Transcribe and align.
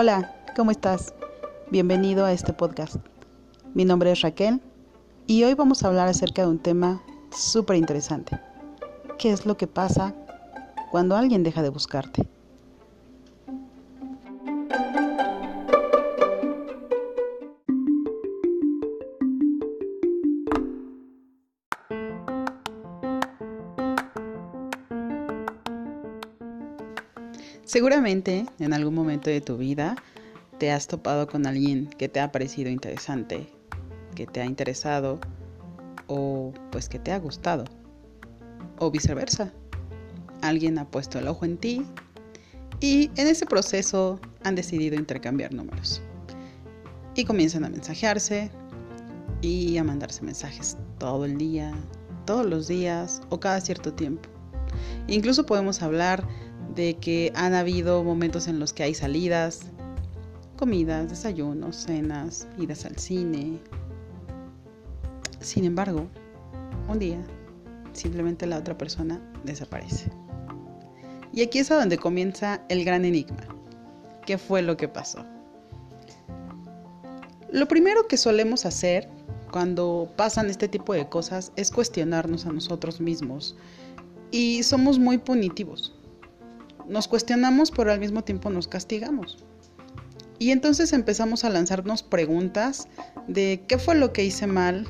Hola, 0.00 0.32
¿cómo 0.54 0.70
estás? 0.70 1.12
Bienvenido 1.72 2.24
a 2.24 2.30
este 2.30 2.52
podcast. 2.52 2.98
Mi 3.74 3.84
nombre 3.84 4.12
es 4.12 4.20
Raquel 4.20 4.62
y 5.26 5.42
hoy 5.42 5.54
vamos 5.54 5.82
a 5.82 5.88
hablar 5.88 6.06
acerca 6.06 6.42
de 6.42 6.48
un 6.48 6.60
tema 6.60 7.02
súper 7.32 7.74
interesante. 7.74 8.38
¿Qué 9.18 9.32
es 9.32 9.44
lo 9.44 9.56
que 9.56 9.66
pasa 9.66 10.14
cuando 10.92 11.16
alguien 11.16 11.42
deja 11.42 11.62
de 11.62 11.70
buscarte? 11.70 12.28
Seguramente 27.68 28.46
en 28.60 28.72
algún 28.72 28.94
momento 28.94 29.28
de 29.28 29.42
tu 29.42 29.58
vida 29.58 29.94
te 30.56 30.72
has 30.72 30.86
topado 30.86 31.26
con 31.26 31.46
alguien 31.46 31.86
que 31.86 32.08
te 32.08 32.18
ha 32.18 32.32
parecido 32.32 32.70
interesante, 32.70 33.46
que 34.14 34.26
te 34.26 34.40
ha 34.40 34.46
interesado 34.46 35.20
o 36.06 36.54
pues 36.72 36.88
que 36.88 36.98
te 36.98 37.12
ha 37.12 37.18
gustado. 37.18 37.64
O 38.78 38.90
viceversa. 38.90 39.52
Alguien 40.40 40.78
ha 40.78 40.90
puesto 40.90 41.18
el 41.18 41.28
ojo 41.28 41.44
en 41.44 41.58
ti 41.58 41.84
y 42.80 43.10
en 43.16 43.26
ese 43.26 43.44
proceso 43.44 44.18
han 44.44 44.54
decidido 44.54 44.96
intercambiar 44.96 45.52
números. 45.52 46.00
Y 47.16 47.26
comienzan 47.26 47.66
a 47.66 47.68
mensajearse 47.68 48.50
y 49.42 49.76
a 49.76 49.84
mandarse 49.84 50.22
mensajes 50.22 50.78
todo 50.96 51.26
el 51.26 51.36
día, 51.36 51.74
todos 52.24 52.46
los 52.46 52.66
días 52.66 53.20
o 53.28 53.38
cada 53.38 53.60
cierto 53.60 53.92
tiempo. 53.92 54.26
Incluso 55.06 55.44
podemos 55.44 55.82
hablar 55.82 56.26
de 56.78 56.94
que 56.94 57.32
han 57.34 57.54
habido 57.54 58.04
momentos 58.04 58.46
en 58.46 58.60
los 58.60 58.72
que 58.72 58.84
hay 58.84 58.94
salidas, 58.94 59.62
comidas, 60.56 61.10
desayunos, 61.10 61.74
cenas, 61.74 62.46
idas 62.56 62.84
al 62.84 62.96
cine. 62.96 63.58
Sin 65.40 65.64
embargo, 65.64 66.06
un 66.88 67.00
día 67.00 67.18
simplemente 67.94 68.46
la 68.46 68.58
otra 68.58 68.78
persona 68.78 69.20
desaparece. 69.42 70.12
Y 71.32 71.42
aquí 71.42 71.58
es 71.58 71.68
a 71.72 71.80
donde 71.80 71.98
comienza 71.98 72.62
el 72.68 72.84
gran 72.84 73.04
enigma. 73.04 73.42
¿Qué 74.24 74.38
fue 74.38 74.62
lo 74.62 74.76
que 74.76 74.86
pasó? 74.86 75.24
Lo 77.50 77.66
primero 77.66 78.06
que 78.06 78.16
solemos 78.16 78.64
hacer 78.66 79.08
cuando 79.50 80.12
pasan 80.14 80.48
este 80.48 80.68
tipo 80.68 80.92
de 80.92 81.08
cosas 81.08 81.50
es 81.56 81.72
cuestionarnos 81.72 82.46
a 82.46 82.52
nosotros 82.52 83.00
mismos 83.00 83.56
y 84.30 84.62
somos 84.62 85.00
muy 85.00 85.18
punitivos 85.18 85.97
nos 86.88 87.08
cuestionamos, 87.08 87.70
pero 87.70 87.92
al 87.92 88.00
mismo 88.00 88.22
tiempo 88.22 88.50
nos 88.50 88.68
castigamos. 88.68 89.44
Y 90.38 90.52
entonces 90.52 90.92
empezamos 90.92 91.44
a 91.44 91.50
lanzarnos 91.50 92.02
preguntas 92.02 92.88
de 93.26 93.64
qué 93.66 93.78
fue 93.78 93.96
lo 93.96 94.12
que 94.12 94.24
hice 94.24 94.46
mal, 94.46 94.86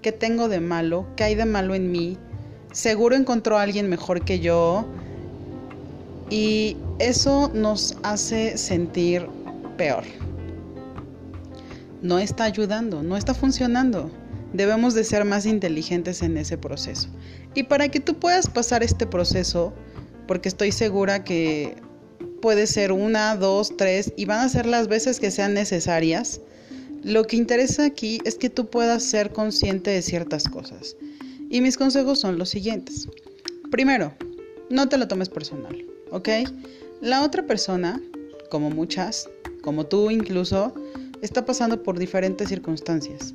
qué 0.00 0.12
tengo 0.12 0.48
de 0.48 0.60
malo, 0.60 1.06
qué 1.16 1.24
hay 1.24 1.34
de 1.34 1.44
malo 1.44 1.74
en 1.74 1.90
mí, 1.90 2.18
seguro 2.72 3.16
encontró 3.16 3.58
a 3.58 3.62
alguien 3.62 3.88
mejor 3.88 4.24
que 4.24 4.38
yo. 4.38 4.86
Y 6.30 6.76
eso 6.98 7.50
nos 7.54 7.96
hace 8.02 8.58
sentir 8.58 9.26
peor. 9.76 10.04
No 12.02 12.18
está 12.18 12.44
ayudando, 12.44 13.02
no 13.02 13.16
está 13.16 13.34
funcionando. 13.34 14.10
Debemos 14.52 14.94
de 14.94 15.04
ser 15.04 15.24
más 15.24 15.46
inteligentes 15.46 16.22
en 16.22 16.36
ese 16.36 16.58
proceso. 16.58 17.08
Y 17.54 17.64
para 17.64 17.88
que 17.88 18.00
tú 18.00 18.18
puedas 18.18 18.48
pasar 18.48 18.82
este 18.82 19.06
proceso, 19.06 19.72
porque 20.26 20.48
estoy 20.48 20.72
segura 20.72 21.24
que 21.24 21.76
puede 22.40 22.66
ser 22.66 22.92
una, 22.92 23.36
dos, 23.36 23.76
tres 23.76 24.12
y 24.16 24.24
van 24.24 24.40
a 24.40 24.48
ser 24.48 24.66
las 24.66 24.88
veces 24.88 25.20
que 25.20 25.30
sean 25.30 25.54
necesarias. 25.54 26.40
Lo 27.02 27.24
que 27.24 27.36
interesa 27.36 27.84
aquí 27.84 28.20
es 28.24 28.36
que 28.36 28.50
tú 28.50 28.68
puedas 28.68 29.02
ser 29.02 29.32
consciente 29.32 29.90
de 29.90 30.02
ciertas 30.02 30.44
cosas. 30.48 30.96
Y 31.50 31.60
mis 31.60 31.76
consejos 31.76 32.18
son 32.18 32.38
los 32.38 32.48
siguientes. 32.48 33.08
Primero, 33.70 34.12
no 34.70 34.88
te 34.88 34.98
lo 34.98 35.06
tomes 35.06 35.28
personal, 35.28 35.84
¿ok? 36.10 36.28
La 37.00 37.22
otra 37.22 37.46
persona, 37.46 38.00
como 38.50 38.70
muchas, 38.70 39.28
como 39.62 39.86
tú 39.86 40.10
incluso, 40.10 40.74
está 41.22 41.44
pasando 41.44 41.82
por 41.82 41.98
diferentes 41.98 42.48
circunstancias. 42.48 43.34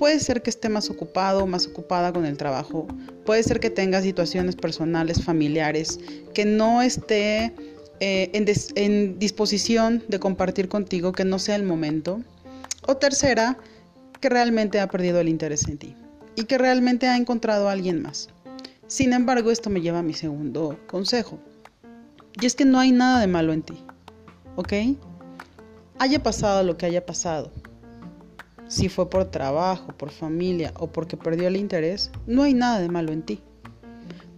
Puede 0.00 0.18
ser 0.18 0.40
que 0.40 0.48
esté 0.48 0.70
más 0.70 0.88
ocupado, 0.88 1.46
más 1.46 1.66
ocupada 1.66 2.10
con 2.10 2.24
el 2.24 2.38
trabajo. 2.38 2.86
Puede 3.26 3.42
ser 3.42 3.60
que 3.60 3.68
tenga 3.68 4.00
situaciones 4.00 4.56
personales, 4.56 5.22
familiares, 5.22 6.00
que 6.32 6.46
no 6.46 6.80
esté 6.80 7.52
eh, 8.00 8.30
en, 8.32 8.46
en 8.76 9.18
disposición 9.18 10.02
de 10.08 10.18
compartir 10.18 10.70
contigo, 10.70 11.12
que 11.12 11.26
no 11.26 11.38
sea 11.38 11.56
el 11.56 11.64
momento. 11.64 12.22
O 12.86 12.96
tercera, 12.96 13.58
que 14.20 14.30
realmente 14.30 14.80
ha 14.80 14.88
perdido 14.88 15.20
el 15.20 15.28
interés 15.28 15.68
en 15.68 15.76
ti 15.76 15.94
y 16.34 16.44
que 16.44 16.56
realmente 16.56 17.06
ha 17.06 17.18
encontrado 17.18 17.68
a 17.68 17.72
alguien 17.72 18.00
más. 18.00 18.30
Sin 18.86 19.12
embargo, 19.12 19.50
esto 19.50 19.68
me 19.68 19.82
lleva 19.82 19.98
a 19.98 20.02
mi 20.02 20.14
segundo 20.14 20.80
consejo. 20.86 21.38
Y 22.40 22.46
es 22.46 22.54
que 22.54 22.64
no 22.64 22.80
hay 22.80 22.92
nada 22.92 23.20
de 23.20 23.26
malo 23.26 23.52
en 23.52 23.60
ti. 23.60 23.84
¿Ok? 24.56 24.72
Haya 25.98 26.22
pasado 26.22 26.62
lo 26.62 26.78
que 26.78 26.86
haya 26.86 27.04
pasado 27.04 27.52
si 28.70 28.88
fue 28.88 29.10
por 29.10 29.24
trabajo, 29.26 29.88
por 29.98 30.10
familia 30.10 30.72
o 30.78 30.86
porque 30.86 31.16
perdió 31.16 31.48
el 31.48 31.56
interés, 31.56 32.12
no 32.26 32.44
hay 32.44 32.54
nada 32.54 32.80
de 32.80 32.88
malo 32.88 33.12
en 33.12 33.22
ti. 33.22 33.42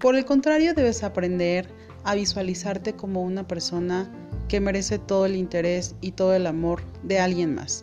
Por 0.01 0.17
el 0.17 0.25
contrario, 0.25 0.73
debes 0.73 1.05
aprender 1.05 1.69
a 2.03 2.15
visualizarte 2.15 2.95
como 2.95 3.23
una 3.23 3.47
persona 3.47 4.11
que 4.49 4.59
merece 4.59 4.99
todo 4.99 5.27
el 5.27 5.37
interés 5.37 5.95
y 6.01 6.13
todo 6.13 6.35
el 6.35 6.47
amor 6.47 6.83
de 7.03 7.21
alguien 7.21 7.55
más. 7.55 7.83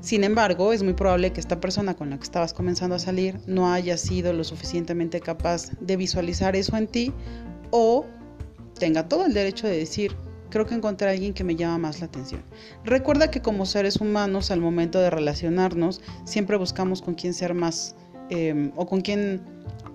Sin 0.00 0.22
embargo, 0.22 0.74
es 0.74 0.82
muy 0.82 0.92
probable 0.92 1.32
que 1.32 1.40
esta 1.40 1.60
persona 1.60 1.94
con 1.94 2.10
la 2.10 2.18
que 2.18 2.24
estabas 2.24 2.52
comenzando 2.52 2.94
a 2.96 2.98
salir 2.98 3.40
no 3.46 3.72
haya 3.72 3.96
sido 3.96 4.34
lo 4.34 4.44
suficientemente 4.44 5.20
capaz 5.20 5.70
de 5.80 5.96
visualizar 5.96 6.56
eso 6.56 6.76
en 6.76 6.88
ti 6.88 7.12
o 7.70 8.04
tenga 8.78 9.08
todo 9.08 9.24
el 9.24 9.32
derecho 9.32 9.66
de 9.66 9.78
decir, 9.78 10.14
creo 10.54 10.66
que 10.66 10.76
encontré 10.76 11.08
a 11.08 11.10
alguien 11.10 11.34
que 11.34 11.42
me 11.42 11.56
llama 11.56 11.78
más 11.78 11.98
la 11.98 12.06
atención. 12.06 12.40
Recuerda 12.84 13.28
que 13.28 13.42
como 13.42 13.66
seres 13.66 13.96
humanos, 13.96 14.52
al 14.52 14.60
momento 14.60 15.00
de 15.00 15.10
relacionarnos, 15.10 16.00
siempre 16.24 16.56
buscamos 16.56 17.02
con 17.02 17.14
quién 17.14 17.34
ser 17.34 17.54
más 17.54 17.96
em, 18.30 18.70
o 18.76 18.86
con 18.86 19.00
quién 19.00 19.42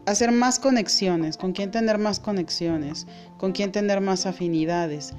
hacer 0.05 0.33
más 0.33 0.59
conexiones, 0.59 1.37
con 1.37 1.53
quién 1.53 1.71
tener 1.71 1.97
más 1.97 2.19
conexiones, 2.19 3.07
con 3.37 3.53
quién 3.53 3.71
tener 3.71 4.01
más 4.01 4.25
afinidades. 4.25 5.13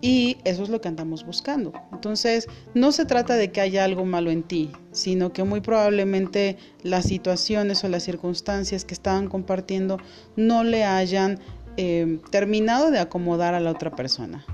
Y 0.00 0.36
eso 0.44 0.62
es 0.62 0.68
lo 0.68 0.80
que 0.80 0.86
andamos 0.86 1.26
buscando. 1.26 1.72
Entonces, 1.90 2.46
no 2.74 2.92
se 2.92 3.04
trata 3.04 3.34
de 3.34 3.50
que 3.50 3.60
haya 3.60 3.82
algo 3.82 4.04
malo 4.04 4.30
en 4.30 4.44
ti, 4.44 4.70
sino 4.92 5.32
que 5.32 5.42
muy 5.42 5.60
probablemente 5.60 6.56
las 6.84 7.06
situaciones 7.06 7.82
o 7.82 7.88
las 7.88 8.04
circunstancias 8.04 8.84
que 8.84 8.94
estaban 8.94 9.26
compartiendo 9.26 9.98
no 10.36 10.62
le 10.62 10.84
hayan 10.84 11.40
em, 11.76 12.20
terminado 12.30 12.92
de 12.92 13.00
acomodar 13.00 13.54
a 13.54 13.60
la 13.60 13.72
otra 13.72 13.90
persona. 13.90 14.46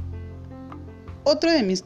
Otro 1.25 1.51
de 1.51 1.63
mis 1.63 1.85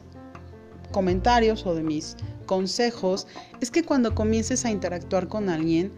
comentarios 0.91 1.65
o 1.65 1.75
de 1.75 1.83
mis 1.83 2.15
consejos 2.45 3.27
es 3.59 3.71
que 3.71 3.83
cuando 3.83 4.15
comiences 4.15 4.65
a 4.65 4.71
interactuar 4.71 5.27
con 5.27 5.49
alguien, 5.49 5.91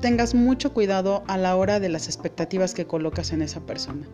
tengas 0.00 0.34
mucho 0.34 0.72
cuidado 0.72 1.24
a 1.26 1.36
la 1.36 1.56
hora 1.56 1.80
de 1.80 1.88
las 1.88 2.06
expectativas 2.06 2.74
que 2.74 2.86
colocas 2.86 3.32
en 3.32 3.42
esa 3.42 3.60
persona. 3.60 4.06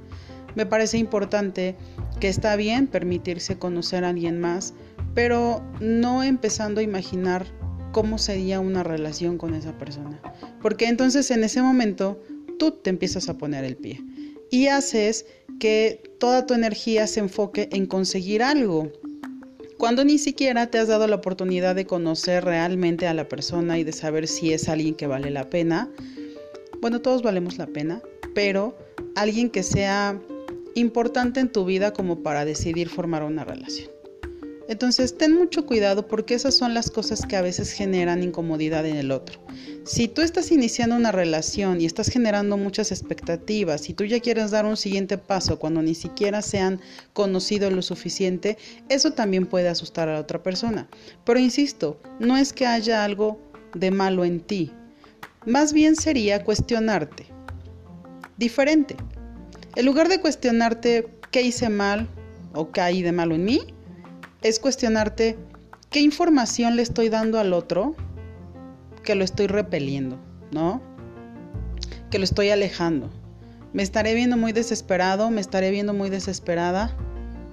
Me 0.54 0.66
parece 0.66 0.98
importante 0.98 1.76
que 2.20 2.28
está 2.28 2.56
bien 2.56 2.86
permitirse 2.86 3.58
conocer 3.58 4.04
a 4.04 4.10
alguien 4.10 4.40
más, 4.40 4.72
pero 5.14 5.62
no 5.80 6.22
empezando 6.22 6.80
a 6.80 6.84
imaginar 6.84 7.44
cómo 7.92 8.18
sería 8.18 8.60
una 8.60 8.82
relación 8.82 9.36
con 9.36 9.54
esa 9.54 9.76
persona. 9.76 10.20
Porque 10.62 10.88
entonces 10.88 11.30
en 11.30 11.44
ese 11.44 11.60
momento 11.60 12.20
tú 12.58 12.70
te 12.70 12.90
empiezas 12.90 13.28
a 13.28 13.36
poner 13.36 13.64
el 13.64 13.76
pie 13.76 14.00
y 14.50 14.68
haces 14.68 15.26
que 15.58 16.02
toda 16.18 16.46
tu 16.46 16.54
energía 16.54 17.06
se 17.06 17.20
enfoque 17.20 17.68
en 17.72 17.86
conseguir 17.86 18.42
algo, 18.42 18.90
cuando 19.78 20.04
ni 20.04 20.18
siquiera 20.18 20.70
te 20.70 20.78
has 20.78 20.88
dado 20.88 21.06
la 21.06 21.16
oportunidad 21.16 21.74
de 21.74 21.86
conocer 21.86 22.44
realmente 22.44 23.06
a 23.06 23.14
la 23.14 23.28
persona 23.28 23.78
y 23.78 23.84
de 23.84 23.92
saber 23.92 24.28
si 24.28 24.52
es 24.52 24.68
alguien 24.68 24.94
que 24.94 25.06
vale 25.06 25.30
la 25.30 25.50
pena. 25.50 25.90
Bueno, 26.80 27.00
todos 27.00 27.22
valemos 27.22 27.58
la 27.58 27.66
pena, 27.66 28.00
pero 28.34 28.76
alguien 29.16 29.50
que 29.50 29.62
sea 29.62 30.20
importante 30.74 31.40
en 31.40 31.50
tu 31.50 31.64
vida 31.64 31.92
como 31.92 32.22
para 32.22 32.44
decidir 32.44 32.88
formar 32.88 33.24
una 33.24 33.44
relación. 33.44 33.93
Entonces, 34.66 35.18
ten 35.18 35.34
mucho 35.34 35.66
cuidado 35.66 36.06
porque 36.06 36.34
esas 36.34 36.56
son 36.56 36.72
las 36.72 36.90
cosas 36.90 37.26
que 37.26 37.36
a 37.36 37.42
veces 37.42 37.72
generan 37.72 38.22
incomodidad 38.22 38.86
en 38.86 38.96
el 38.96 39.10
otro. 39.10 39.40
Si 39.84 40.08
tú 40.08 40.22
estás 40.22 40.50
iniciando 40.50 40.96
una 40.96 41.12
relación 41.12 41.80
y 41.80 41.84
estás 41.84 42.08
generando 42.08 42.56
muchas 42.56 42.90
expectativas 42.90 43.90
y 43.90 43.94
tú 43.94 44.04
ya 44.04 44.20
quieres 44.20 44.50
dar 44.50 44.64
un 44.64 44.78
siguiente 44.78 45.18
paso 45.18 45.58
cuando 45.58 45.82
ni 45.82 45.94
siquiera 45.94 46.40
se 46.40 46.60
han 46.60 46.80
conocido 47.12 47.70
lo 47.70 47.82
suficiente, 47.82 48.56
eso 48.88 49.12
también 49.12 49.44
puede 49.44 49.68
asustar 49.68 50.08
a 50.08 50.14
la 50.14 50.20
otra 50.20 50.42
persona. 50.42 50.88
Pero 51.24 51.38
insisto, 51.38 52.00
no 52.18 52.38
es 52.38 52.54
que 52.54 52.66
haya 52.66 53.04
algo 53.04 53.38
de 53.74 53.90
malo 53.90 54.24
en 54.24 54.40
ti. 54.40 54.72
Más 55.44 55.74
bien 55.74 55.96
sería 55.96 56.42
cuestionarte. 56.42 57.26
Diferente. 58.38 58.96
En 59.76 59.84
lugar 59.84 60.08
de 60.08 60.20
cuestionarte 60.20 61.08
qué 61.30 61.42
hice 61.42 61.68
mal 61.68 62.08
o 62.54 62.70
qué 62.70 62.80
hay 62.80 63.02
de 63.02 63.12
malo 63.12 63.34
en 63.34 63.44
mí, 63.44 63.73
es 64.44 64.60
cuestionarte 64.60 65.38
qué 65.90 66.00
información 66.00 66.76
le 66.76 66.82
estoy 66.82 67.08
dando 67.08 67.40
al 67.40 67.54
otro 67.54 67.96
que 69.02 69.14
lo 69.14 69.24
estoy 69.24 69.46
repeliendo, 69.46 70.18
¿no? 70.52 70.82
Que 72.10 72.18
lo 72.18 72.24
estoy 72.24 72.50
alejando. 72.50 73.10
Me 73.72 73.82
estaré 73.82 74.14
viendo 74.14 74.36
muy 74.36 74.52
desesperado, 74.52 75.30
me 75.30 75.40
estaré 75.40 75.70
viendo 75.70 75.94
muy 75.94 76.10
desesperada. 76.10 76.94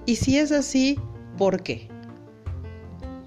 Y 0.04 0.16
si 0.16 0.36
es 0.38 0.52
así, 0.52 0.98
¿por 1.38 1.62
qué? 1.62 1.88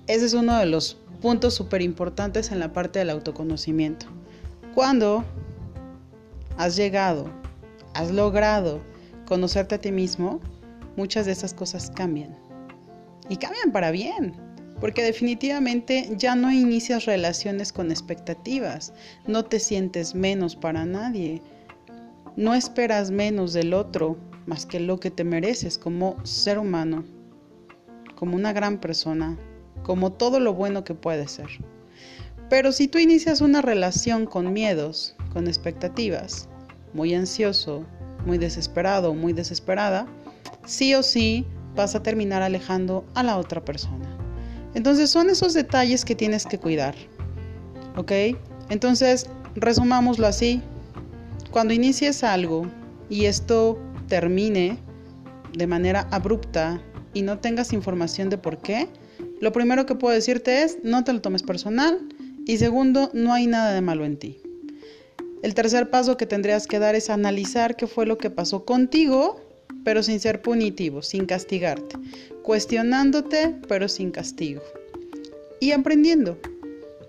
Ese 0.06 0.28
es 0.28 0.34
uno 0.36 0.58
de 0.60 0.68
los 0.68 0.98
puntos 1.20 1.56
súper 1.56 1.82
importantes 1.82 2.52
en 2.52 2.60
la 2.60 2.72
parte 2.72 3.00
del 3.00 3.10
autoconocimiento. 3.10 4.06
Cuando 4.76 5.26
has 6.58 6.76
llegado, 6.76 7.32
has 7.96 8.12
logrado 8.12 8.80
conocerte 9.26 9.76
a 9.76 9.82
ti 9.82 9.92
mismo, 9.92 10.40
muchas 10.96 11.26
de 11.26 11.32
esas 11.32 11.56
cosas 11.56 11.90
cambian. 11.90 12.46
Y 13.30 13.38
cambian 13.38 13.72
para 13.72 13.92
bien. 13.92 14.34
Porque 14.80 15.04
definitivamente 15.04 16.10
ya 16.18 16.36
no 16.36 16.52
inicias 16.52 17.06
relaciones 17.06 17.72
con 17.72 17.92
expectativas, 17.92 18.94
no 19.26 19.46
te 19.46 19.60
sientes 19.60 20.14
menos 20.14 20.58
para 20.58 20.86
nadie, 20.86 21.42
no 22.36 22.54
esperas 22.54 23.10
menos 23.10 23.54
del 23.54 23.74
otro 23.74 24.18
más 24.46 24.66
que 24.66 24.82
lo 24.82 25.00
que 25.00 25.12
te 25.12 25.24
mereces 25.24 25.78
como 25.78 26.18
ser 26.26 26.60
humano, 26.60 27.06
como 28.16 28.36
una 28.36 28.52
gran 28.52 28.80
persona, 28.80 29.38
como 29.84 30.12
todo 30.12 30.42
lo 30.42 30.54
bueno 30.54 30.84
que 30.84 30.94
puedes 30.94 31.32
ser. 31.32 31.48
Pero 32.50 32.74
si 32.74 32.90
tú 32.90 32.98
inicias 32.98 33.40
una 33.40 33.62
relación 33.62 34.26
con 34.26 34.52
miedos, 34.52 35.16
con 35.32 35.48
expectativas, 35.48 36.50
muy 36.94 37.16
ansioso, 37.16 37.86
muy 38.26 38.38
desesperado 38.38 39.14
muy 39.14 39.34
desesperada, 39.34 40.08
sí 40.66 40.94
o 40.96 41.04
sí 41.04 41.46
vas 41.76 41.96
a 41.96 42.04
terminar 42.04 42.42
alejando 42.42 43.06
a 43.14 43.24
la 43.24 43.38
otra 43.38 43.64
persona. 43.64 44.06
Entonces 44.74 45.10
son 45.10 45.30
esos 45.30 45.54
detalles 45.54 46.06
que 46.06 46.16
tienes 46.16 46.46
que 46.46 46.60
cuidar. 46.60 46.96
¿Ok? 47.96 48.12
Entonces, 48.70 49.28
resumámoslo 49.56 50.28
así. 50.28 50.62
Cuando 51.52 51.74
inicies 51.74 52.24
algo 52.24 52.68
y 53.10 53.26
esto 53.26 53.80
termine 54.08 54.78
de 55.54 55.68
manera 55.68 56.08
abrupta 56.12 56.82
y 57.14 57.22
no 57.22 57.40
tengas 57.40 57.72
información 57.72 58.30
de 58.30 58.38
por 58.38 58.58
qué, 58.58 58.90
lo 59.40 59.52
primero 59.52 59.86
que 59.86 59.96
puedo 59.96 60.14
decirte 60.14 60.64
es 60.64 60.80
no 60.84 61.04
te 61.04 61.14
lo 61.14 61.22
tomes 61.22 61.44
personal 61.44 62.00
y 62.46 62.58
segundo, 62.58 63.10
no 63.14 63.34
hay 63.34 63.48
nada 63.48 63.74
de 63.74 63.82
malo 63.82 64.04
en 64.06 64.18
ti. 64.18 64.42
El 65.42 65.54
tercer 65.54 65.90
paso 65.90 66.18
que 66.18 66.26
tendrías 66.26 66.68
que 66.68 66.80
dar 66.80 66.96
es 66.96 67.10
analizar 67.10 67.76
qué 67.76 67.88
fue 67.88 68.06
lo 68.06 68.18
que 68.18 68.30
pasó 68.30 68.66
contigo 68.66 69.45
pero 69.86 70.04
sin 70.04 70.20
ser 70.20 70.42
punitivo, 70.42 71.02
sin 71.02 71.26
castigarte, 71.28 71.96
cuestionándote, 72.42 73.56
pero 73.70 73.88
sin 73.88 74.12
castigo. 74.12 74.62
Y 75.62 75.72
aprendiendo, 75.72 76.38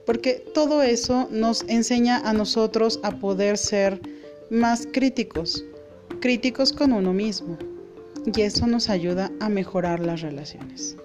porque 0.05 0.44
todo 0.55 0.82
eso 0.82 1.26
nos 1.32 1.64
enseña 1.69 2.19
a 2.19 2.32
nosotros 2.34 3.00
a 3.02 3.19
poder 3.19 3.58
ser 3.58 4.00
más 4.50 4.87
críticos, 4.93 5.64
críticos 6.20 6.73
con 6.73 6.93
uno 6.93 7.12
mismo. 7.12 7.58
Y 8.26 8.43
eso 8.43 8.67
nos 8.67 8.90
ayuda 8.90 9.32
a 9.40 9.49
mejorar 9.49 10.00
las 10.00 10.20
relaciones. 10.20 10.96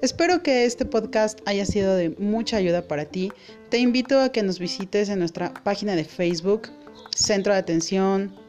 Espero 0.00 0.42
que 0.42 0.64
este 0.64 0.84
podcast 0.84 1.40
haya 1.44 1.66
sido 1.66 1.94
de 1.94 2.10
mucha 2.10 2.56
ayuda 2.56 2.88
para 2.88 3.04
ti. 3.04 3.32
Te 3.68 3.78
invito 3.78 4.18
a 4.20 4.30
que 4.30 4.42
nos 4.42 4.58
visites 4.58 5.08
en 5.08 5.18
nuestra 5.18 5.52
página 5.62 5.94
de 5.94 6.04
Facebook, 6.04 6.68
Centro 7.14 7.52
de 7.52 7.58
Atención 7.58 8.45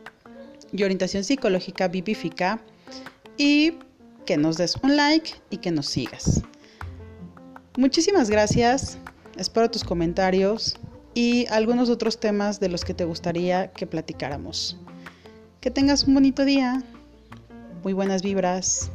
y 0.72 0.84
orientación 0.84 1.24
psicológica 1.24 1.88
Vivifica 1.88 2.60
y 3.38 3.74
que 4.26 4.38
nos 4.38 4.58
des 4.58 4.76
un 4.84 4.96
like 4.96 5.36
y 5.50 5.58
que 5.58 5.72
nos 5.72 5.88
sigas. 5.88 6.44
Muchísimas 7.78 8.30
gracias, 8.30 8.98
espero 9.38 9.70
tus 9.70 9.84
comentarios 9.84 10.76
y 11.14 11.46
algunos 11.48 11.90
otros 11.90 12.20
temas 12.20 12.60
de 12.60 12.70
los 12.70 12.84
que 12.84 12.94
te 12.94 13.06
gustaría 13.06 13.72
que 13.72 13.88
platicáramos. 13.88 14.78
Que 15.62 15.72
tengas 15.72 16.04
un 16.04 16.16
bonito 16.16 16.46
día, 16.46 16.84
muy 17.84 17.94
buenas 17.94 18.22
vibras. 18.22 18.92